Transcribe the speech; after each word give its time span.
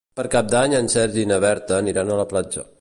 Per 0.19 0.23
Cap 0.35 0.47
d'Any 0.53 0.73
en 0.77 0.89
Sergi 0.95 1.21
i 1.27 1.27
na 1.33 1.39
Berta 1.45 1.79
aniran 1.83 2.11
a 2.17 2.21
la 2.25 2.29
platja. 2.35 2.69